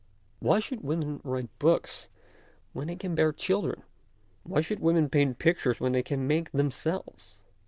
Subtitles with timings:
[0.39, 2.09] Why should women write books
[2.73, 3.83] when they can bear children?
[4.41, 7.35] Why should women paint pictures when they can make them selves?